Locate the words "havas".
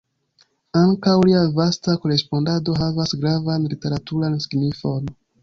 2.81-3.15